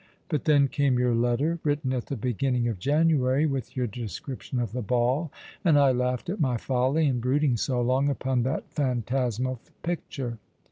But 0.29 0.45
then 0.45 0.67
came 0.67 0.97
your 0.97 1.13
letter— 1.13 1.59
written 1.63 1.93
at 1.93 2.07
the 2.07 2.15
beginning 2.15 2.67
of 2.67 2.79
January, 2.79 3.45
with 3.45 3.77
your 3.77 3.85
descriiotion 3.85 4.59
of 4.59 4.71
the 4.71 4.81
ball— 4.81 5.31
and 5.63 5.77
I 5.77 5.91
laughed 5.91 6.27
at 6.27 6.39
my 6.41 6.57
folly 6.57 7.05
in 7.05 7.19
brooding 7.19 7.55
so 7.55 7.79
long 7.83 8.09
upon 8.09 8.41
that 8.41 8.67
phantasmal 8.73 9.59
picture. 9.83 10.39